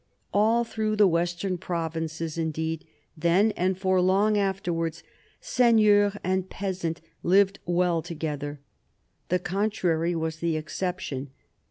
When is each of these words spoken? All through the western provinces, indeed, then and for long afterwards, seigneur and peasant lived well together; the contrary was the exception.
All 0.33 0.63
through 0.63 0.95
the 0.95 1.07
western 1.07 1.59
provinces, 1.59 2.35
indeed, 2.35 2.87
then 3.15 3.51
and 3.51 3.77
for 3.77 4.01
long 4.01 4.35
afterwards, 4.35 5.03
seigneur 5.39 6.11
and 6.23 6.49
peasant 6.49 7.01
lived 7.21 7.59
well 7.67 8.01
together; 8.01 8.59
the 9.29 9.37
contrary 9.37 10.15
was 10.15 10.37
the 10.37 10.57
exception. 10.57 11.29